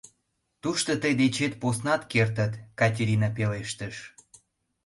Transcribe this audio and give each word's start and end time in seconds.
Тушто 0.61 0.91
тый 1.01 1.13
дечет 1.21 1.53
поснат 1.61 2.01
кертыт,— 2.11 2.53
Катерина 2.79 3.29
пелештыш. 3.35 3.95